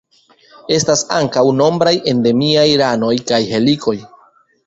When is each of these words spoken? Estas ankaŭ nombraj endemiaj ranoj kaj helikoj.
Estas 0.75 1.03
ankaŭ 1.17 1.43
nombraj 1.59 1.93
endemiaj 2.13 2.65
ranoj 2.83 3.13
kaj 3.33 3.41
helikoj. 3.53 3.97